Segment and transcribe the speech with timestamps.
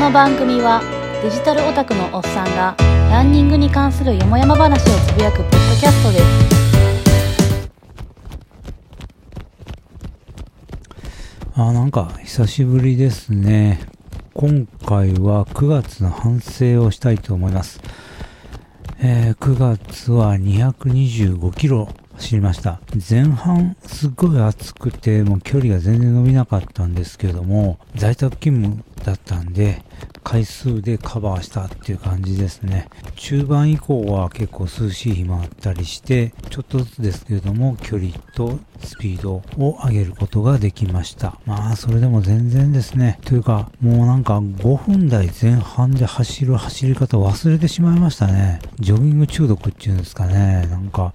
[0.00, 0.80] この番組は
[1.22, 2.74] デジタルオタクのおっさんが
[3.10, 7.70] ランニングに関するよもやま話をつぶやくポッドキャストです。
[11.54, 13.78] あなんか久しぶりですね。
[14.32, 17.82] 今回は9月の反省をしたいと思います、
[19.00, 21.90] えー9月は225キロ
[22.20, 22.80] 走りました。
[23.08, 29.82] 前半すっごい暑くてもう距離が全然伸びなかったんですけども在宅勤務だったんで
[30.22, 32.88] 回数でカバーしたっていう感じですね。
[33.16, 41.38] 中盤以降は結構涼しい日もあったりしてちょっとずつですけれども距離とスピードを上げることができました。
[41.46, 43.18] まあそれでも全然ですね。
[43.24, 48.60] というかもうなんか5分台前半で走る走り方忘れてしまいましたね。
[48.78, 50.66] ジョギング中毒っていうんですかね。
[50.70, 51.14] なんか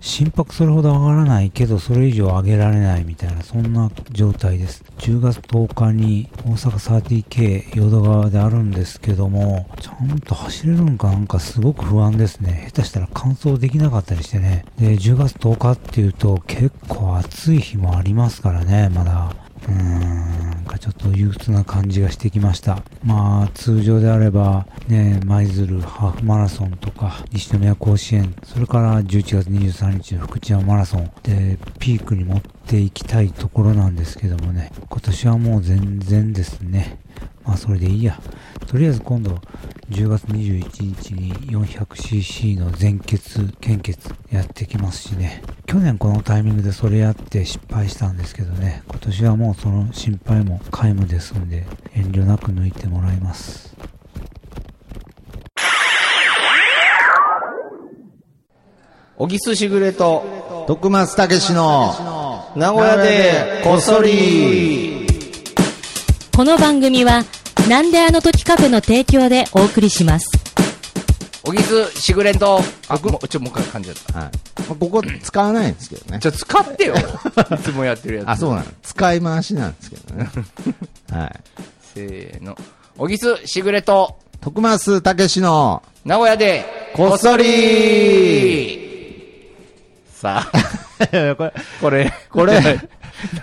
[0.00, 4.84] 心拍それほど上がらないけどそれ以上上げられないみたいなそんな状態です。
[4.98, 12.66] 10月10日に大阪 30K 淀川であるんですけどもちゃんと走れるんかなんかすごく不安ですね。
[12.68, 14.64] 下手したら完走できなかったりしてね。
[14.78, 19.32] で10月10日っていうと結構暑い日もありますからねまだ
[19.66, 22.82] うーん、なんかちょっと憂鬱な感じがしてきました。
[23.04, 36.98] まあ、通常であれば、ね、舞鶴ハーフマラソンとか、西宮甲子園、それから11月23日の福知山マラソンで、ピークに持っていきたいところなんですけどもね、今年はもう全然ですね。
[37.42, 38.20] まあ、それでいいや。
[38.66, 39.40] とりあえず今度、
[39.88, 43.98] 10月21日に 400cc の全決、献血
[44.30, 45.42] やってきますしね。
[45.64, 48.82] 去年このタイミングでそれやって失敗したんですけどね。
[48.86, 53.74] 今年はもうその心配も皆無ですんで、遠慮なく抜いてもらいます。
[59.16, 62.17] 小木すしぐれと、徳松たけしの
[62.56, 65.06] 名古屋でこっそり。
[66.34, 67.24] この番組は、
[67.68, 70.30] なんであの時カフェの提供でお送りします。
[71.42, 74.18] 小木すしぐれと、あ、もう、ちょ、もう一回噛んじゃった。
[74.20, 74.30] はい。
[74.60, 76.18] まあここ使わないんですけどね。
[76.20, 76.94] じゃ、使ってよ。
[76.96, 78.28] いつもやってるやつ。
[78.30, 78.64] あ、そうなの。
[78.82, 80.30] 使い回しなんですけどね。
[81.12, 81.40] はい。
[81.94, 82.56] せーの。
[82.96, 86.64] 小木すしぐれと、徳松たけしの名古屋で
[86.94, 88.88] こっそり
[90.14, 90.58] さあ、
[91.36, 92.80] これ、これ、これ、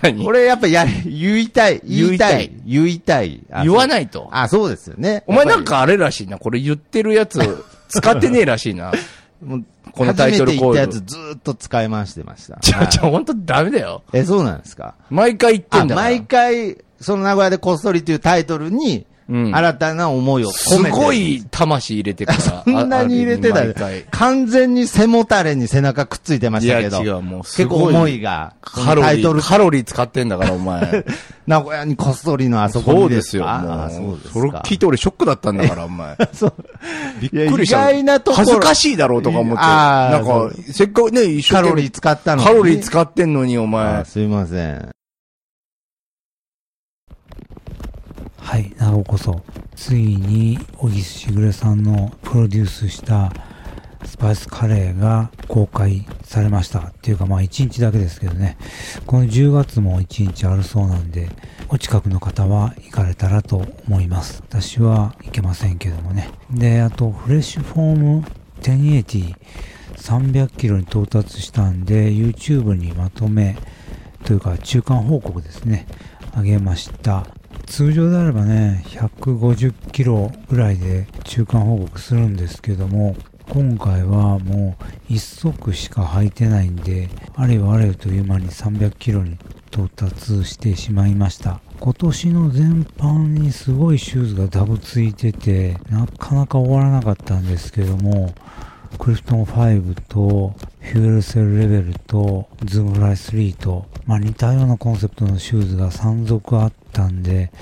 [0.02, 0.24] 何？
[0.24, 1.80] これやっぱや、言いたい。
[1.84, 2.50] 言いたい。
[2.64, 3.42] 言いたい。
[3.50, 3.88] あ言わい。
[3.88, 4.28] ないと。
[4.32, 5.22] あ、そうですよね。
[5.26, 6.38] お前なんかあれらしいな。
[6.38, 7.38] これ言ってるやつ、
[7.88, 8.92] 使ってねえらしいな。
[9.44, 12.58] もうこのタイトルコール初めて言ったやつずーっと使い回してました。
[12.60, 14.02] ちょ、はいちょ、ほんとダメだよ。
[14.12, 14.94] え、そうなんですか？
[15.10, 15.94] 毎回言ってあ、んだ。
[15.96, 20.90] 毎回、その名古屋でこっそりというタイトルに、うん新たな思いをす込めて。
[20.96, 22.38] ごい魂入れてから。
[22.40, 27.02] そんなに入れてたあある毎回完全に背もたれに背中くっついてましたけど。
[27.02, 28.54] いや違うもうす結構ごい思いが。
[28.60, 31.04] カロリー、タイトル、カロリー使ってんだから、お前。
[31.46, 33.44] 名古屋にこっそりのあそこにそうですよ。
[33.44, 34.32] かもうあそうですか。
[34.32, 36.16] それ聞いて俺ショックだったんだから、お前。
[36.32, 36.54] そう。
[37.20, 37.78] びっくりした。
[37.78, 39.62] いや意外なところ恥ずかしいだろうとか思って。
[39.64, 44.04] あーなんか、せっかくね、一生懸命カロリー使ったのにカロリー使ってんのに、おあ前。
[44.04, 44.95] すいません。
[48.46, 49.42] はい、なおこそ、
[49.74, 53.32] ついに、小木しぐれさんのプロデュースした
[54.04, 56.78] スパイスカレーが公開されました。
[56.78, 58.56] っていうか、まあ1日だけですけどね。
[59.04, 61.28] この10月も1日あるそうなんで、
[61.70, 64.44] お近くの方は行かれたらと思います。
[64.48, 66.30] 私は行けませんけどもね。
[66.48, 68.24] で、あと、フレッシュフォーム
[68.60, 69.34] 1080、
[69.96, 73.56] 300キロに到達したんで、YouTube にまとめ、
[74.22, 75.88] というか中間報告ですね、
[76.36, 77.26] 上げました。
[77.64, 83.16] 通常であればね、150キロぐらいで中間報告するんですけども、
[83.48, 89.38] 今回はもう一足しか履いてないんで、あれよあれよという間に300キロに
[89.70, 91.60] 到達してしまいました。
[91.78, 98.34] 今年の全般にすごいシューズがダブついてて、なかなか終わらなかったんですけども、
[98.98, 107.52] クリフトン5と、フューエルセルレベルと、ズームフライ3と、まあ似たようなコンセプトのシューズが3足あってたんで、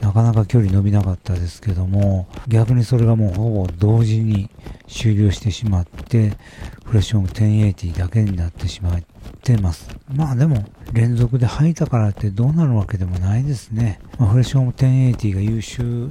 [0.00, 4.48] なかなか距離伸びなかったですけども、逆にそれがもうほぼ同時に
[4.86, 6.36] 終了してしまって、
[6.84, 9.02] フレッシュフォーム1080だけになってしまっ
[9.42, 9.88] てます。
[10.08, 14.00] まあでも、連続で履いたからってどうなるわけでもないですね。
[14.18, 16.08] まあ、フレッシュフォーム1080が優秀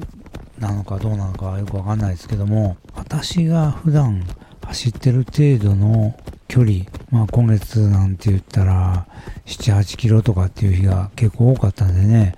[0.60, 4.24] なのかどうなのかはよくわかんないですけども、私が普段
[4.62, 6.16] 走ってる程度の
[6.50, 6.80] 距離、
[7.12, 9.07] まあ今月なんて言ったら、
[9.46, 12.34] 7、8キロとかっていう日が結構多かったんでね、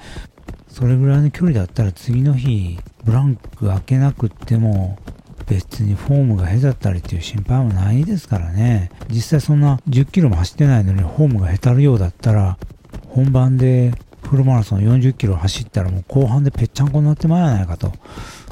[0.68, 5.00] それぐらいの距離だったら次の日、ブランク開けなくっても、
[5.48, 8.92] 別にフォームが下手だったりっていう心配もないですからね。
[9.10, 12.58] 実際そんな10キロも走ってないのにフォームが下手るようだったら、
[13.08, 13.94] 本番で
[14.32, 17.92] フルマラソン40キロ走ったらもう後半でぺっちゃんこになってまいやないかと。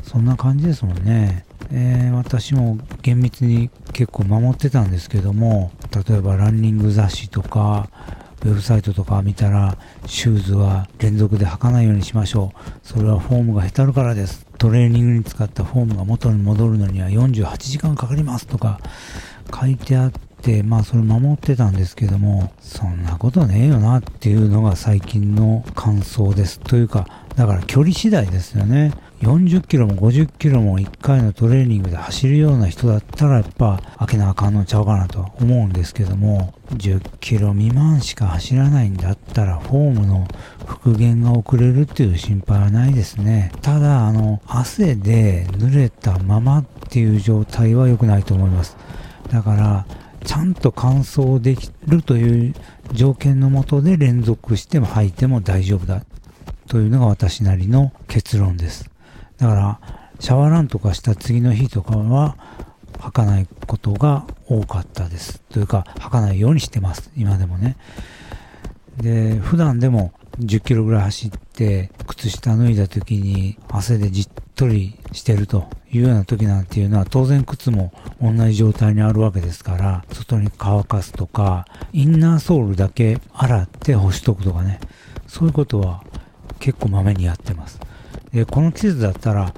[0.03, 1.45] そんな感じですもんね。
[1.71, 5.71] えー、私も厳密に結構守ってたんですけども、
[6.05, 7.89] 例えばランニング雑誌とか、
[8.43, 12.59] ウェブサイトとか見たら、シューズは連続で履かないようにしましょう。
[12.83, 14.45] それはフォームがへたるからです。
[14.57, 18.81] トレーニングに使ったフォームが元に戻るのには48時間かかりますとか
[19.57, 26.59] 書いてあって、でまあそれ守ってたんですけども、そんなことねえよなっていうのが最近の感想です。
[26.59, 28.93] というか、だから距離次第ですよね。
[29.21, 40.27] 40キロも50キロも1回のトレーニングで走るような人だったらやっぱ開けなあかんのちゃうかなと思うんですけども、10キロ未満しか走らないんだったらフォームの
[40.65, 43.51] 復元が遅れるっていう心配はないですね。
[43.61, 48.77] ただ、あの、汗で濡れたままっていう状態は良くないと思います。
[49.29, 49.85] だから、
[50.29, 52.55] ちゃんと乾燥できるという
[52.91, 56.05] 条件のもとで連続しても履いても大丈夫だ
[56.67, 58.91] というのが私なりの結論です。
[59.39, 59.79] だから、
[60.19, 62.37] シャワーランとかした次の日とかは、
[62.99, 65.41] 履かないことが多かったです。
[65.49, 67.09] というか、履かないようにしてます。
[67.17, 67.75] 今でもね。
[68.97, 84.79] で、普段でも10キロぐらい走って、靴下脱いだ時に汗でじっとりしてるというような時なんていうのは、当然靴も同じ状態にあるわけですから、外に乾かすとか、インナーソールだけ洗って干しとくとかね。
[85.27, 86.03] そういうことは
[86.59, 87.79] 結構まめにやってます。
[88.33, 89.53] で、この季節だったら、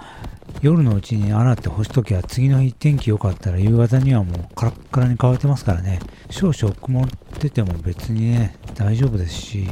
[0.61, 5.99] 夜のうちに洗って干しときゃ次の日天気良かったら夕方にはもうカラッカラに乾いてますからね。
[6.29, 7.07] 少々曇っ
[7.39, 9.67] てても別にね、大丈夫ですし、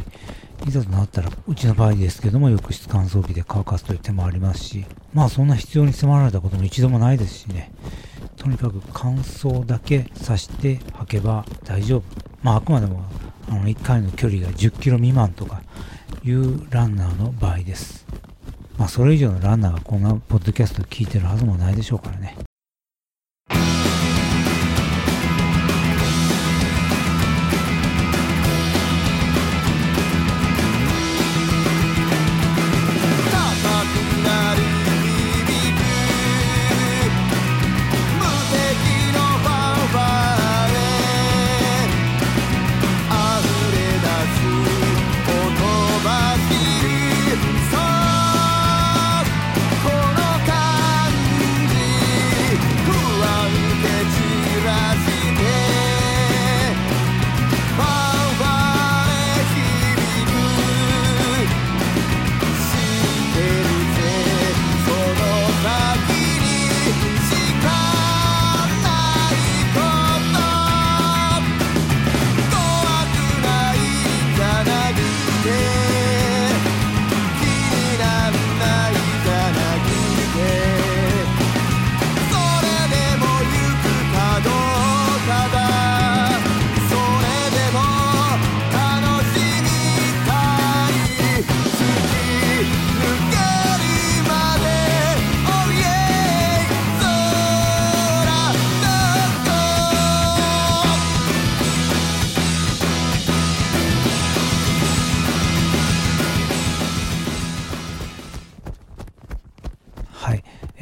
[0.67, 7.71] いざとなったら、うちの場合ですけども、浴室乾燥機で乾かすという手もありますし、まあそんな必要に迫られたことも一度もないですしね。
[8.35, 12.03] とにかく乾燥だけさして履けば大丈夫。
[12.43, 13.03] まああくまでも、
[13.49, 15.61] あの、1回の距離が10キロ未満とか
[16.23, 18.05] いうランナーの場合です。
[18.77, 22.48] まあそれ以上のランナーがこんなポッドキャスト聞いてるはずもないでしょうからね。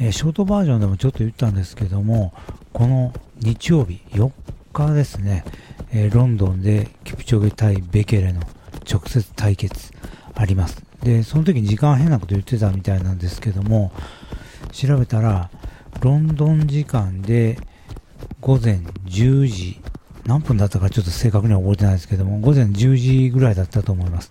[0.00, 2.32] えーショートバージョンでもちょっと言ったんですけども、
[2.72, 4.30] この日曜日4
[4.72, 5.44] 日ですね、
[5.92, 8.40] えーロンドンでキプチョゲ対ベケレの
[8.90, 9.92] 直接対決
[10.34, 10.84] あります。
[11.02, 13.90] で、その時に時間変なこと言ってたみたいなんですけども、
[14.70, 15.50] 調べたら、
[16.00, 17.58] ロンドン時間で
[18.40, 18.76] 午前
[19.06, 19.80] 10時、
[20.26, 24.30] 何分だったかちょっと正確には覚えてないですけども、午前10時ぐらいだったと思います。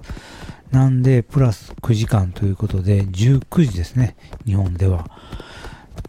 [0.71, 5.09] なんで、プラス9時間ということで、19時ですね、日本では。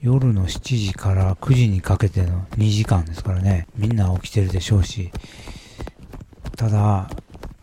[0.00, 5.10] 夜の7時から9時にかけての2時間ですからね、みんな起きてるでしょうし、
[6.56, 7.10] ただ、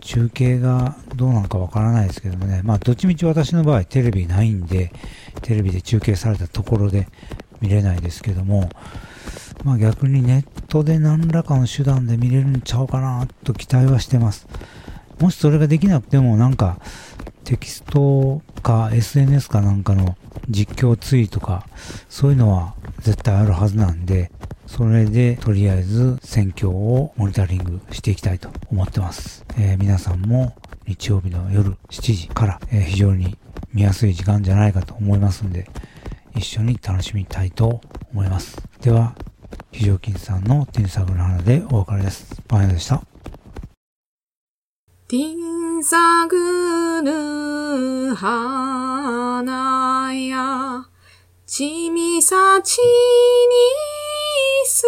[0.02, 4.92] 中継がどうなのかわからないですけどもね、まあ、どっちみち私の場合テレビないんで、
[5.42, 7.08] テレビで中継されたところで
[7.62, 8.70] 見れないですけども、
[9.64, 14.48] まあ逆にネットで何らかの手段で見れるんちゃうかなと期待はしてます。
[15.20, 16.78] もしそれができなくてもなんか
[17.44, 20.18] テキストか SNS かなんかの
[20.50, 21.68] 実況ツイートか
[22.10, 24.32] そういうのは絶対あるはずなんで
[24.66, 30.56] それでとりあえず選挙をモニタリングしていきたいと思ってます、えー皆さんも
[30.88, 33.38] 日曜日の夜7時から、えー非常に
[33.72, 35.70] 見やすい時間じゃないかと思いますんで
[36.36, 37.82] 一緒に楽しみたいと
[38.12, 38.58] 思います。
[38.82, 39.16] では
[39.72, 42.42] 非常勤さんのテニサグの花でお別れです。
[42.48, 43.04] パン屋でした。
[45.08, 45.56] ティン
[48.16, 50.86] 花や、
[51.46, 52.84] ちみさちに
[54.66, 54.84] す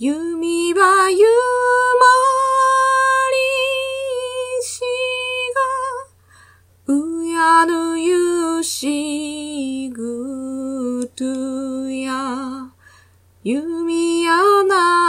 [0.00, 1.26] 弓はゆま
[3.32, 4.80] りし
[6.86, 11.24] が、うやぬゆしぐと
[11.90, 12.70] や、
[13.42, 14.36] 弓や
[14.68, 15.07] な